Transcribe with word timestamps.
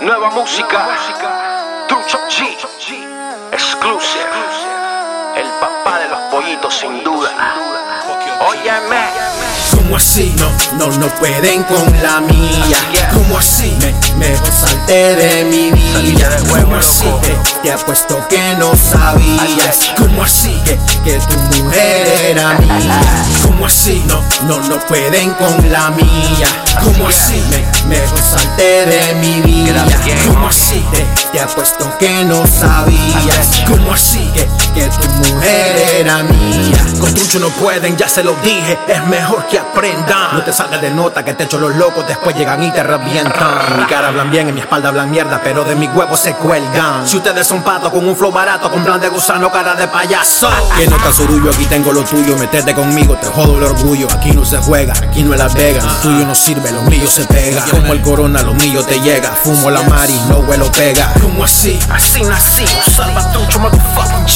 Nueva 0.00 0.30
música. 0.30 0.88
Trucho 1.88 2.18
G. 2.28 2.54
Exclusive. 3.52 4.24
El 5.36 5.48
papá 5.60 6.00
de 6.00 6.08
los 6.08 6.20
pollitos, 6.30 6.74
sin 6.74 7.02
duda. 7.02 7.30
Óyeme. 8.46 9.06
¿Cómo 9.70 9.96
así? 9.96 10.34
No, 10.38 10.50
no, 10.78 10.96
no 10.98 11.06
pueden 11.14 11.62
con 11.64 12.02
la 12.02 12.20
mía. 12.20 12.78
¿Cómo 13.14 13.38
así? 13.38 13.76
Me, 13.80 13.92
mejor 14.28 14.52
salte 14.52 15.16
de 15.16 15.44
mi 15.44 15.70
vida. 15.72 16.36
¿Cómo 16.48 16.76
así? 16.76 17.06
Te, 17.22 17.62
te 17.62 17.72
apuesto 17.72 18.26
que 18.28 18.54
no 18.58 18.74
sabías. 18.76 19.92
¿Cómo 19.96 20.24
así? 20.24 20.60
Que, 20.64 20.78
que 21.04 21.18
tu 21.20 21.62
mujer 21.62 22.06
era 22.30 22.58
mía. 22.58 23.00
¿Cómo 23.44 23.66
así? 23.66 24.04
No, 24.06 24.22
no, 24.42 24.58
no 24.68 24.78
pueden 24.86 25.30
con 25.34 25.72
la 25.72 25.90
mía. 25.90 26.48
¿Cómo 26.82 27.08
así? 27.08 27.42
Me, 27.50 27.96
mejor 27.96 28.18
salte 28.18 28.86
de 28.86 29.14
mi 29.14 29.40
vida. 29.40 29.45
¿Cómo 30.76 30.88
así? 30.92 31.06
Te, 31.32 31.38
te 31.38 31.40
apuesto 31.40 31.98
que 31.98 32.24
no 32.24 32.46
sabías. 32.46 33.62
¿Cómo 33.66 33.92
así? 33.92 34.30
Que, 34.34 34.48
que 34.74 34.88
tu 34.88 35.08
mujer 35.32 36.00
era 36.00 36.22
mía. 36.22 36.95
Con 37.06 37.14
Trucho 37.14 37.38
no 37.38 37.50
pueden, 37.50 37.96
ya 37.96 38.08
se 38.08 38.24
lo 38.24 38.34
dije, 38.42 38.76
es 38.88 39.06
mejor 39.06 39.46
que 39.46 39.60
aprendan. 39.60 40.34
No 40.34 40.42
te 40.42 40.52
salgas 40.52 40.80
de 40.80 40.90
nota 40.90 41.24
que 41.24 41.34
te 41.34 41.44
echo 41.44 41.56
los 41.56 41.72
locos, 41.76 42.04
después 42.04 42.34
llegan 42.34 42.60
y 42.64 42.72
te 42.72 42.82
revientan. 42.82 43.78
Mi 43.78 43.84
cara 43.84 44.08
hablan 44.08 44.28
bien, 44.28 44.48
en 44.48 44.56
mi 44.56 44.60
espalda 44.60 44.88
hablan 44.88 45.08
mierda, 45.08 45.40
pero 45.40 45.62
de 45.62 45.76
mis 45.76 45.88
huevos 45.94 46.18
se 46.18 46.34
cuelgan. 46.34 47.06
Si 47.06 47.16
ustedes 47.16 47.46
son 47.46 47.62
patos 47.62 47.92
con 47.92 48.04
un 48.08 48.16
flow 48.16 48.32
barato, 48.32 48.68
con 48.72 48.82
plan 48.82 49.00
de 49.00 49.08
gusano, 49.08 49.52
cara 49.52 49.76
de 49.76 49.86
payaso. 49.86 50.50
Que 50.76 50.88
no 50.88 50.96
está 50.96 51.12
surullo, 51.12 51.50
aquí 51.50 51.64
tengo 51.66 51.92
lo 51.92 52.02
tuyo, 52.02 52.36
metete 52.38 52.74
conmigo, 52.74 53.14
te 53.14 53.28
jodo 53.28 53.56
el 53.58 53.62
orgullo. 53.62 54.08
Aquí 54.10 54.32
no 54.32 54.44
se 54.44 54.56
juega, 54.56 54.92
aquí 54.92 55.22
no 55.22 55.32
es 55.32 55.38
Las 55.38 55.54
Vegas. 55.54 55.84
Lo 55.84 56.10
tuyo 56.10 56.26
no 56.26 56.34
sirve, 56.34 56.72
los 56.72 56.82
míos 56.86 57.12
se 57.12 57.24
pega. 57.26 57.64
Como 57.70 57.92
el 57.92 58.02
corona, 58.02 58.42
lo 58.42 58.54
mío 58.54 58.84
te 58.84 58.98
llega. 58.98 59.30
Fumo 59.30 59.70
la 59.70 59.82
mari, 59.82 60.20
no 60.28 60.38
huelo 60.38 60.72
pega. 60.72 61.12
¿Cómo 61.22 61.44
así? 61.44 61.78
Así 61.88 62.20
nacimos, 62.24 62.84
salva 62.96 63.30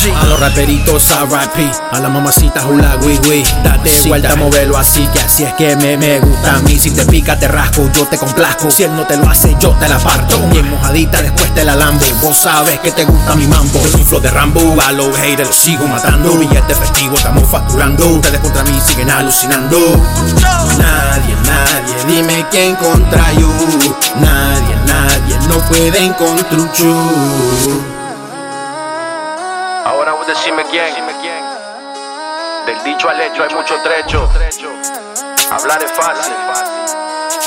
A 0.00 0.24
los 0.24 0.40
raperitos 0.40 1.08
RIP, 1.08 1.74
a 1.92 2.00
la 2.00 2.08
mamacita 2.08 2.66
hula 2.66 2.96
wii 3.02 3.44
Date 3.62 4.08
vuelta, 4.08 4.34
móvelo 4.34 4.78
así 4.78 5.06
que 5.12 5.20
así 5.20 5.44
es 5.44 5.52
que 5.54 5.76
me, 5.76 5.98
me 5.98 6.20
gusta 6.20 6.54
a 6.54 6.60
mí. 6.60 6.78
Si 6.78 6.90
te 6.90 7.04
pica, 7.04 7.38
te 7.38 7.46
rasco, 7.46 7.90
yo 7.92 8.06
te 8.06 8.16
complazco. 8.16 8.70
Si 8.70 8.84
él 8.84 8.96
no 8.96 9.06
te 9.06 9.18
lo 9.18 9.28
hace, 9.28 9.54
yo 9.60 9.72
te 9.72 9.86
la 9.88 9.98
parto. 9.98 10.38
Bien 10.52 10.70
mojadita, 10.70 11.20
después 11.20 11.54
te 11.54 11.64
la 11.64 11.76
lambo. 11.76 12.02
Vos 12.22 12.38
sabes 12.38 12.80
que 12.80 12.92
te 12.92 13.04
gusta 13.04 13.34
mi 13.34 13.46
mambo. 13.46 13.78
Es 13.80 13.94
un 13.94 14.06
flow 14.06 14.22
de 14.22 14.30
Rambo, 14.30 14.74
a 14.80 14.92
los 14.92 15.14
haters 15.18 15.48
los 15.48 15.56
sigo 15.56 15.86
matando. 15.86 16.32
Billete 16.38 16.74
festivo, 16.74 17.16
estamos 17.16 17.46
facturando. 17.50 18.06
Ustedes 18.06 18.40
contra 18.40 18.64
mí 18.64 18.80
siguen 18.82 19.10
alucinando. 19.10 19.76
Nadie, 20.78 21.36
nadie, 21.44 22.04
dime 22.06 22.46
quién 22.50 22.74
contra 22.76 23.32
you. 23.34 23.52
Nadie, 24.18 24.76
nadie, 24.86 25.36
no 25.46 25.58
pueden 25.68 26.14
con 26.14 26.36
Trucho. 26.48 27.99
Decime 30.30 30.64
quién. 30.70 30.94
Del 32.64 32.84
dicho 32.84 33.08
al 33.08 33.20
hecho 33.20 33.42
hay 33.42 33.52
mucho 33.52 33.74
trecho. 33.82 34.28
Hablar 35.50 35.82
es 35.82 35.90
fácil. 35.90 36.32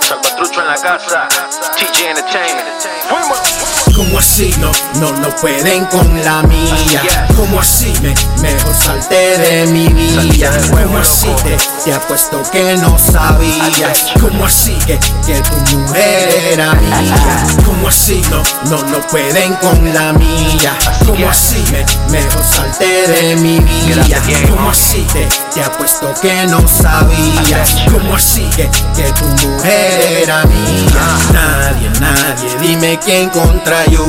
Salvatrucho 0.00 0.62
en 0.62 0.66
la 0.66 0.76
casa. 0.76 1.28
TG 1.76 2.08
Entertainment. 2.08 2.66
Fuimos. 3.06 3.38
¿Cómo 3.94 4.18
así? 4.18 4.54
No, 4.60 4.72
no, 4.94 5.12
no 5.18 5.28
pueden 5.36 5.84
con 5.86 6.24
la 6.24 6.42
mía. 6.44 7.26
¿Cómo 7.36 7.60
así? 7.60 7.92
Me, 8.00 8.14
mejor 8.40 8.74
salte 8.74 9.36
de 9.36 9.66
mi 9.66 9.88
vida. 9.88 10.50
¿Cómo 10.70 10.96
así? 10.96 11.28
Te, 11.44 11.58
te 11.84 11.92
apuesto 11.92 12.42
que 12.50 12.78
no 12.78 12.98
sabías. 12.98 14.06
¿Cómo 14.18 14.46
así? 14.46 14.72
Que, 14.86 14.98
que 15.26 15.38
tu 15.42 15.76
mujer 15.76 16.52
era 16.52 16.72
mía. 16.76 17.46
¿Cómo 17.66 17.88
así? 17.88 18.19
No, 18.70 18.76
no, 18.84 19.00
pueden 19.08 19.52
con 19.54 19.92
la 19.92 20.12
mía. 20.12 20.78
¿Cómo 21.04 21.28
así? 21.28 21.60
Me, 21.72 21.84
mejor 22.12 22.44
salte 22.44 22.86
de 22.86 23.34
mi 23.34 23.58
vida. 23.58 24.04
¿Cómo 24.48 24.70
así? 24.70 25.04
Te, 25.12 25.26
te 25.52 25.64
apuesto 25.64 26.14
que 26.22 26.46
no 26.46 26.60
sabías. 26.68 27.74
¿Cómo 27.90 28.14
así? 28.14 28.48
Que, 28.54 28.70
que 28.94 29.10
tu 29.18 29.24
mujer 29.24 30.22
era 30.22 30.44
mía. 30.44 31.18
Nadie, 31.32 31.90
nadie, 32.00 32.56
dime 32.60 32.96
quién 33.04 33.28
contra 33.30 33.84
yo. 33.86 34.06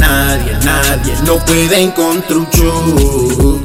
Nadie, 0.00 0.58
nadie, 0.64 1.14
no 1.24 1.38
pueden 1.38 1.92
con 1.92 2.20
Trucho. 2.22 3.63